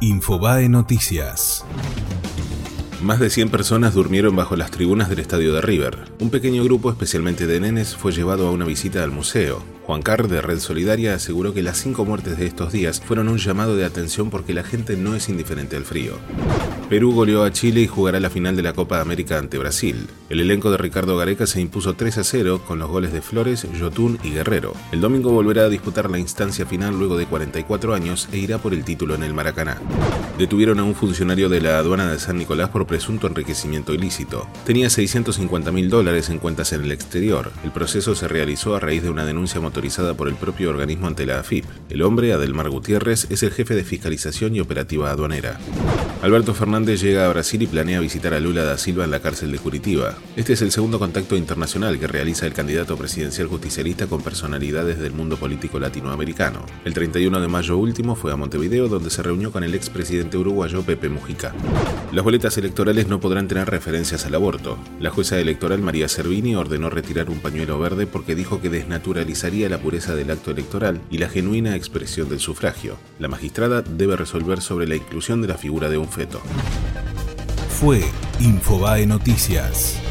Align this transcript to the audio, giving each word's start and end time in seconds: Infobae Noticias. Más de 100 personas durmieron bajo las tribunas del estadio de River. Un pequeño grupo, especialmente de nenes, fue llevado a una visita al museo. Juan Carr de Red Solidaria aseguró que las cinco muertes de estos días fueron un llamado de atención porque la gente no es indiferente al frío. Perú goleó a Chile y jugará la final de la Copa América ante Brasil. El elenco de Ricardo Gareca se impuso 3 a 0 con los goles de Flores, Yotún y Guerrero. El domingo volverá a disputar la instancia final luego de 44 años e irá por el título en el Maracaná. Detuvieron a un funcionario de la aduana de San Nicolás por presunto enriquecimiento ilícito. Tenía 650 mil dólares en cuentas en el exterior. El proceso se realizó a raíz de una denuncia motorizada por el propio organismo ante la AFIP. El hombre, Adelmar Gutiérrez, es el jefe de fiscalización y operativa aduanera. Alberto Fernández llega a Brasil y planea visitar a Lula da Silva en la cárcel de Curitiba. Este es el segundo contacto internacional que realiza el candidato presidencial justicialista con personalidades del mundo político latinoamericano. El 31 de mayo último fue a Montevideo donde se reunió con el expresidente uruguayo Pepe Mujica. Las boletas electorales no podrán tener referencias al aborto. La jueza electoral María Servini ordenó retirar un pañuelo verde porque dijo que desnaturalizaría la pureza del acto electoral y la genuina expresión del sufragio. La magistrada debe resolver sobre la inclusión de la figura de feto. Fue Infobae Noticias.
Infobae 0.00 0.68
Noticias. 0.68 1.64
Más 3.02 3.20
de 3.20 3.30
100 3.30 3.50
personas 3.50 3.94
durmieron 3.94 4.34
bajo 4.34 4.56
las 4.56 4.72
tribunas 4.72 5.08
del 5.08 5.20
estadio 5.20 5.52
de 5.52 5.60
River. 5.60 5.98
Un 6.18 6.30
pequeño 6.30 6.64
grupo, 6.64 6.90
especialmente 6.90 7.46
de 7.46 7.60
nenes, 7.60 7.94
fue 7.94 8.10
llevado 8.10 8.48
a 8.48 8.50
una 8.50 8.64
visita 8.64 9.04
al 9.04 9.12
museo. 9.12 9.62
Juan 9.88 10.02
Carr 10.02 10.28
de 10.28 10.42
Red 10.42 10.58
Solidaria 10.58 11.14
aseguró 11.14 11.54
que 11.54 11.62
las 11.62 11.78
cinco 11.78 12.04
muertes 12.04 12.36
de 12.36 12.46
estos 12.46 12.72
días 12.72 13.00
fueron 13.00 13.28
un 13.28 13.38
llamado 13.38 13.76
de 13.76 13.84
atención 13.84 14.30
porque 14.30 14.52
la 14.52 14.64
gente 14.64 14.96
no 14.96 15.14
es 15.14 15.28
indiferente 15.28 15.76
al 15.76 15.84
frío. 15.84 16.14
Perú 16.90 17.12
goleó 17.12 17.44
a 17.44 17.52
Chile 17.52 17.82
y 17.82 17.86
jugará 17.86 18.18
la 18.18 18.30
final 18.30 18.56
de 18.56 18.62
la 18.62 18.72
Copa 18.72 19.00
América 19.00 19.38
ante 19.38 19.58
Brasil. 19.58 20.08
El 20.28 20.40
elenco 20.40 20.70
de 20.70 20.78
Ricardo 20.78 21.16
Gareca 21.16 21.46
se 21.46 21.60
impuso 21.60 21.94
3 21.94 22.18
a 22.18 22.24
0 22.24 22.62
con 22.66 22.78
los 22.78 22.90
goles 22.90 23.12
de 23.12 23.22
Flores, 23.22 23.66
Yotún 23.78 24.18
y 24.22 24.30
Guerrero. 24.30 24.74
El 24.90 25.00
domingo 25.00 25.30
volverá 25.30 25.62
a 25.62 25.68
disputar 25.68 26.10
la 26.10 26.18
instancia 26.18 26.66
final 26.66 26.98
luego 26.98 27.16
de 27.16 27.26
44 27.26 27.94
años 27.94 28.28
e 28.32 28.38
irá 28.38 28.58
por 28.58 28.74
el 28.74 28.84
título 28.84 29.14
en 29.14 29.22
el 29.22 29.32
Maracaná. 29.32 29.80
Detuvieron 30.38 30.80
a 30.80 30.84
un 30.84 30.94
funcionario 30.94 31.48
de 31.48 31.60
la 31.60 31.78
aduana 31.78 32.10
de 32.10 32.18
San 32.18 32.36
Nicolás 32.36 32.70
por 32.70 32.86
presunto 32.88 33.28
enriquecimiento 33.28 33.94
ilícito. 33.94 34.48
Tenía 34.66 34.90
650 34.90 35.70
mil 35.70 35.88
dólares 35.88 36.28
en 36.30 36.40
cuentas 36.40 36.72
en 36.72 36.82
el 36.82 36.90
exterior. 36.90 37.52
El 37.62 37.70
proceso 37.70 38.16
se 38.16 38.26
realizó 38.26 38.74
a 38.74 38.80
raíz 38.80 39.04
de 39.04 39.10
una 39.10 39.24
denuncia 39.24 39.60
motorizada 39.60 40.14
por 40.14 40.26
el 40.26 40.34
propio 40.34 40.70
organismo 40.70 41.06
ante 41.06 41.26
la 41.26 41.38
AFIP. 41.38 41.64
El 41.88 42.02
hombre, 42.02 42.32
Adelmar 42.32 42.70
Gutiérrez, 42.70 43.28
es 43.30 43.44
el 43.44 43.52
jefe 43.52 43.76
de 43.76 43.84
fiscalización 43.84 44.56
y 44.56 44.60
operativa 44.60 45.10
aduanera. 45.10 45.60
Alberto 46.20 46.52
Fernández 46.52 47.00
llega 47.00 47.24
a 47.24 47.28
Brasil 47.28 47.62
y 47.62 47.68
planea 47.68 48.00
visitar 48.00 48.34
a 48.34 48.40
Lula 48.40 48.64
da 48.64 48.76
Silva 48.76 49.04
en 49.04 49.12
la 49.12 49.20
cárcel 49.20 49.52
de 49.52 49.58
Curitiba. 49.58 50.16
Este 50.34 50.54
es 50.54 50.62
el 50.62 50.72
segundo 50.72 50.98
contacto 50.98 51.36
internacional 51.36 51.96
que 51.96 52.08
realiza 52.08 52.44
el 52.44 52.54
candidato 52.54 52.96
presidencial 52.96 53.46
justicialista 53.46 54.08
con 54.08 54.20
personalidades 54.20 54.98
del 54.98 55.12
mundo 55.12 55.36
político 55.36 55.78
latinoamericano. 55.78 56.66
El 56.84 56.92
31 56.92 57.40
de 57.40 57.46
mayo 57.46 57.76
último 57.76 58.16
fue 58.16 58.32
a 58.32 58.36
Montevideo 58.36 58.88
donde 58.88 59.10
se 59.10 59.22
reunió 59.22 59.52
con 59.52 59.62
el 59.62 59.76
expresidente 59.76 60.36
uruguayo 60.36 60.82
Pepe 60.82 61.08
Mujica. 61.08 61.54
Las 62.10 62.24
boletas 62.24 62.58
electorales 62.58 63.06
no 63.06 63.20
podrán 63.20 63.46
tener 63.46 63.70
referencias 63.70 64.26
al 64.26 64.34
aborto. 64.34 64.76
La 64.98 65.10
jueza 65.10 65.38
electoral 65.38 65.82
María 65.82 66.08
Servini 66.08 66.56
ordenó 66.56 66.90
retirar 66.90 67.30
un 67.30 67.38
pañuelo 67.38 67.78
verde 67.78 68.08
porque 68.08 68.34
dijo 68.34 68.60
que 68.60 68.70
desnaturalizaría 68.70 69.68
la 69.68 69.78
pureza 69.78 70.16
del 70.16 70.32
acto 70.32 70.50
electoral 70.50 71.00
y 71.12 71.18
la 71.18 71.28
genuina 71.28 71.76
expresión 71.76 72.28
del 72.28 72.40
sufragio. 72.40 72.96
La 73.20 73.28
magistrada 73.28 73.82
debe 73.82 74.16
resolver 74.16 74.60
sobre 74.60 74.88
la 74.88 74.96
inclusión 74.96 75.42
de 75.42 75.48
la 75.48 75.58
figura 75.58 75.88
de 75.88 76.07
feto. 76.08 76.40
Fue 77.80 78.02
Infobae 78.40 79.06
Noticias. 79.06 80.07